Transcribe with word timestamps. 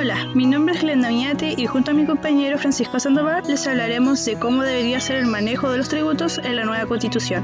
Hola, 0.00 0.28
mi 0.32 0.46
nombre 0.46 0.76
es 0.76 0.82
Glenda 0.82 1.08
Viñate 1.08 1.54
y 1.56 1.66
junto 1.66 1.90
a 1.90 1.94
mi 1.94 2.06
compañero 2.06 2.56
Francisco 2.56 3.00
Sandoval 3.00 3.42
les 3.48 3.66
hablaremos 3.66 4.24
de 4.24 4.38
cómo 4.38 4.62
debería 4.62 5.00
ser 5.00 5.16
el 5.16 5.26
manejo 5.26 5.72
de 5.72 5.78
los 5.78 5.88
tributos 5.88 6.38
en 6.38 6.54
la 6.54 6.64
nueva 6.64 6.86
constitución. 6.86 7.42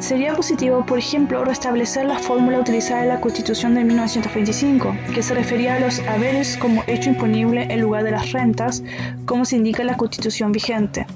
Sería 0.00 0.34
positivo, 0.34 0.84
por 0.84 0.98
ejemplo, 0.98 1.44
restablecer 1.44 2.06
la 2.06 2.18
fórmula 2.18 2.58
utilizada 2.58 3.02
en 3.02 3.08
la 3.10 3.20
Constitución 3.20 3.76
de 3.76 3.84
1925, 3.84 4.96
que 5.14 5.22
se 5.22 5.32
refería 5.32 5.76
a 5.76 5.78
los 5.78 6.00
haberes 6.08 6.56
como 6.56 6.82
hecho 6.88 7.10
imponible 7.10 7.72
en 7.72 7.82
lugar 7.82 8.02
de 8.02 8.10
las 8.10 8.32
rentas, 8.32 8.82
como 9.26 9.44
se 9.44 9.54
indica 9.54 9.82
en 9.82 9.86
la 9.86 9.96
Constitución 9.96 10.50
vigente. 10.50 11.06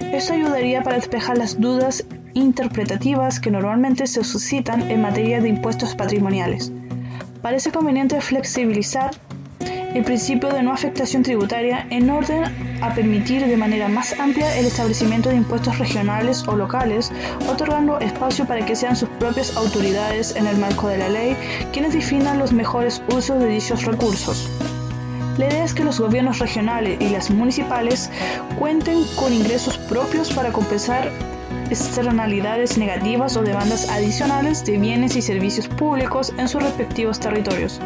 Esto 0.00 0.32
ayudaría 0.32 0.82
para 0.82 0.96
despejar 0.96 1.38
las 1.38 1.60
dudas 1.60 2.04
interpretativas 2.32 3.38
que 3.38 3.52
normalmente 3.52 4.08
se 4.08 4.24
suscitan 4.24 4.82
en 4.90 5.00
materia 5.00 5.40
de 5.40 5.50
impuestos 5.50 5.94
patrimoniales. 5.94 6.72
Parece 7.44 7.72
conveniente 7.72 8.18
flexibilizar 8.22 9.10
el 9.94 10.02
principio 10.02 10.48
de 10.48 10.62
no 10.62 10.72
afectación 10.72 11.22
tributaria 11.22 11.86
en 11.90 12.08
orden 12.08 12.42
a 12.80 12.94
permitir 12.94 13.44
de 13.44 13.58
manera 13.58 13.86
más 13.86 14.18
amplia 14.18 14.58
el 14.58 14.64
establecimiento 14.64 15.28
de 15.28 15.36
impuestos 15.36 15.78
regionales 15.78 16.48
o 16.48 16.56
locales, 16.56 17.12
otorgando 17.46 18.00
espacio 18.00 18.46
para 18.46 18.64
que 18.64 18.74
sean 18.74 18.96
sus 18.96 19.10
propias 19.20 19.58
autoridades 19.58 20.34
en 20.36 20.46
el 20.46 20.56
marco 20.56 20.88
de 20.88 20.96
la 20.96 21.10
ley 21.10 21.36
quienes 21.70 21.92
definan 21.92 22.38
los 22.38 22.54
mejores 22.54 23.02
usos 23.14 23.38
de 23.38 23.48
dichos 23.48 23.84
recursos. 23.84 24.48
La 25.36 25.46
idea 25.46 25.64
es 25.64 25.74
que 25.74 25.84
los 25.84 26.00
gobiernos 26.00 26.38
regionales 26.38 26.98
y 26.98 27.10
las 27.10 27.30
municipales 27.30 28.10
cuenten 28.58 29.04
con 29.16 29.34
ingresos 29.34 29.76
propios 29.76 30.32
para 30.32 30.50
compensar 30.50 31.12
externalidades 31.70 32.78
negativas 32.78 33.36
o 33.36 33.42
demandas 33.42 33.88
adicionales 33.88 34.64
de 34.64 34.78
bienes 34.78 35.16
y 35.16 35.22
servicios 35.22 35.68
públicos 35.68 36.32
en 36.38 36.48
sus 36.48 36.62
respectivos 36.62 37.20
territorios. 37.20 37.80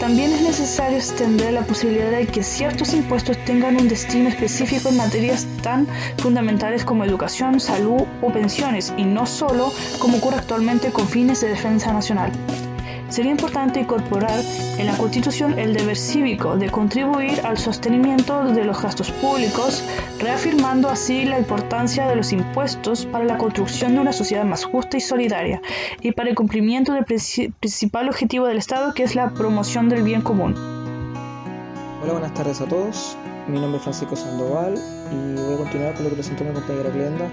También 0.00 0.32
es 0.32 0.42
necesario 0.42 0.98
extender 0.98 1.52
la 1.52 1.62
posibilidad 1.62 2.10
de 2.10 2.26
que 2.26 2.42
ciertos 2.42 2.92
impuestos 2.92 3.36
tengan 3.44 3.80
un 3.80 3.88
destino 3.88 4.28
específico 4.28 4.88
en 4.88 4.96
materias 4.96 5.46
tan 5.62 5.86
fundamentales 6.18 6.84
como 6.84 7.04
educación, 7.04 7.60
salud 7.60 8.02
o 8.20 8.32
pensiones, 8.32 8.92
y 8.96 9.04
no 9.04 9.26
solo 9.26 9.72
como 9.98 10.18
ocurre 10.18 10.38
actualmente 10.38 10.90
con 10.90 11.06
fines 11.06 11.40
de 11.40 11.50
defensa 11.50 11.92
nacional 11.92 12.32
sería 13.12 13.30
importante 13.30 13.80
incorporar 13.80 14.42
en 14.78 14.86
la 14.86 14.96
Constitución 14.96 15.58
el 15.58 15.74
deber 15.74 15.98
cívico 15.98 16.56
de 16.56 16.70
contribuir 16.70 17.44
al 17.44 17.58
sostenimiento 17.58 18.42
de 18.44 18.64
los 18.64 18.80
gastos 18.80 19.10
públicos, 19.12 19.84
reafirmando 20.18 20.88
así 20.88 21.26
la 21.26 21.38
importancia 21.38 22.06
de 22.06 22.16
los 22.16 22.32
impuestos 22.32 23.04
para 23.04 23.26
la 23.26 23.36
construcción 23.36 23.94
de 23.94 24.00
una 24.00 24.14
sociedad 24.14 24.44
más 24.44 24.64
justa 24.64 24.96
y 24.96 25.00
solidaria 25.02 25.60
y 26.00 26.12
para 26.12 26.30
el 26.30 26.34
cumplimiento 26.34 26.94
del 26.94 27.04
principal 27.04 28.08
objetivo 28.08 28.46
del 28.46 28.56
Estado 28.56 28.94
que 28.94 29.02
es 29.02 29.14
la 29.14 29.28
promoción 29.34 29.90
del 29.90 30.04
bien 30.04 30.22
común. 30.22 30.54
Hola, 32.02 32.12
buenas 32.12 32.32
tardes 32.32 32.62
a 32.62 32.66
todos. 32.66 33.18
Mi 33.46 33.60
nombre 33.60 33.76
es 33.76 33.82
Francisco 33.82 34.16
Sandoval 34.16 34.74
y 35.10 35.34
voy 35.38 35.54
a 35.54 35.58
continuar 35.58 35.94
con 35.94 36.04
lo 36.04 36.08
que 36.10 36.16
presentó 36.16 36.44
mi 36.44 36.52
compañera 36.52 36.88
Glenda. 36.88 37.28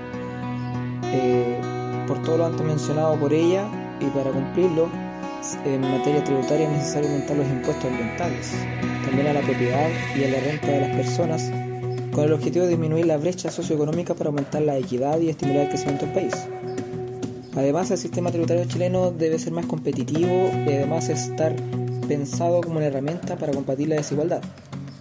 Eh, 1.06 1.62
por 2.06 2.22
todo 2.24 2.38
lo 2.38 2.48
antes 2.48 2.66
mencionado 2.66 3.16
por 3.16 3.32
ella 3.32 3.66
y 4.02 4.06
para 4.08 4.32
cumplirlo, 4.32 4.90
en 5.66 5.82
materia 5.82 6.22
tributaria 6.24 6.68
es 6.68 6.78
necesario 6.78 7.10
aumentar 7.10 7.38
los 7.38 7.48
impuestos 7.48 7.86
ambientales, 7.86 8.52
también 9.06 9.28
a 9.28 9.34
la 9.34 9.42
propiedad 9.42 9.90
y 10.18 10.24
a 10.26 10.30
la 10.30 10.40
renta 10.42 10.68
de 10.68 10.82
las 10.82 10.96
personas, 10.98 11.52
con 12.12 12.26
el 12.26 12.34
objetivo 12.34 12.66
de 12.66 12.72
disminuir 12.72 13.06
la 13.06 13.18
brecha 13.18 13.50
socioeconómica 13.50 14.14
para 14.16 14.30
aumentar 14.30 14.62
la 14.62 14.78
equidad 14.78 15.20
y 15.20 15.30
estimular 15.30 15.64
el 15.64 15.70
crecimiento 15.70 16.06
del 16.06 16.14
país. 16.14 16.34
Además, 17.56 17.90
el 17.92 17.98
sistema 17.98 18.32
tributario 18.32 18.66
chileno 18.66 19.12
debe 19.12 19.40
ser 19.40 19.54
más 19.54 19.66
competitivo 19.66 20.52
y 20.68 20.74
además 20.74 21.08
estar 21.10 21.56
pensado 22.08 22.62
como 22.62 22.78
una 22.78 22.88
herramienta 22.88 23.38
para 23.38 23.54
combatir 23.54 23.88
la 23.88 23.96
desigualdad. 23.96 24.42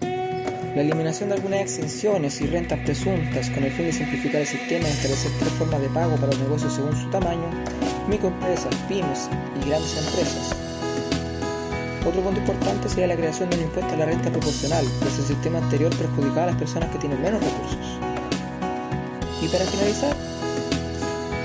La 0.01 0.83
eliminación 0.83 1.31
de 1.31 1.35
algunas 1.35 1.61
exenciones 1.61 2.41
y 2.41 2.47
rentas 2.47 2.79
presuntas 2.81 3.51
con 3.51 3.65
el 3.65 3.73
fin 3.73 3.87
de 3.87 3.93
simplificar 3.93 4.43
el 4.43 4.47
sistema 4.47 4.87
y 4.87 4.91
establecer 4.93 5.33
tres 5.41 5.53
formas 5.55 5.81
de 5.81 5.89
pago 5.89 6.15
para 6.15 6.29
los 6.29 6.39
negocios 6.39 6.75
según 6.75 6.95
su 6.95 7.11
tamaño 7.11 7.88
microempresas, 8.09 8.75
pymes 8.89 9.29
y 9.63 9.69
grandes 9.69 9.97
empresas. 9.97 10.57
Otro 12.07 12.23
punto 12.23 12.41
importante 12.41 12.89
sería 12.89 13.07
la 13.07 13.17
creación 13.17 13.51
de 13.51 13.57
un 13.57 13.63
impuesto 13.65 13.93
a 13.93 13.97
la 13.99 14.07
renta 14.07 14.31
proporcional, 14.31 14.85
pues 15.01 15.19
el 15.19 15.27
sistema 15.27 15.59
anterior 15.59 15.95
perjudicaba 15.95 16.45
a 16.45 16.47
las 16.47 16.57
personas 16.57 16.91
que 16.91 16.99
tienen 16.99 17.21
menos 17.21 17.43
recursos. 17.43 17.99
Y 19.43 19.49
para 19.49 19.65
finalizar, 19.67 20.17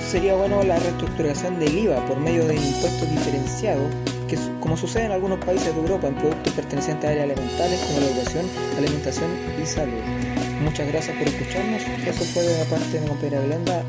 sería 0.09 0.35
bueno 0.35 0.63
la 0.63 0.79
reestructuración 0.79 1.59
del 1.59 1.77
IVA 1.77 2.05
por 2.05 2.17
medio 2.17 2.45
de 2.45 2.57
un 2.57 2.63
impuesto 2.63 3.05
diferenciado, 3.05 3.81
que 4.27 4.37
como 4.59 4.77
sucede 4.77 5.05
en 5.05 5.11
algunos 5.11 5.39
países 5.39 5.75
de 5.75 5.81
Europa 5.81 6.07
en 6.07 6.15
productos 6.15 6.53
pertenecientes 6.53 7.09
a 7.09 7.11
áreas 7.11 7.25
elementales 7.25 7.79
como 7.81 7.99
la 7.99 8.05
educación, 8.07 8.45
alimentación 8.77 9.29
y 9.61 9.65
salud. 9.65 10.01
Muchas 10.63 10.87
gracias 10.87 11.17
por 11.17 11.27
escucharnos. 11.27 11.81
Eso 12.07 12.23
fue 12.25 12.43
de 12.43 12.57
la 12.57 12.65
parte 12.65 12.89
de 12.89 13.01
mi 13.01 13.07
compañera 13.07 13.41
Belenda 13.41 13.83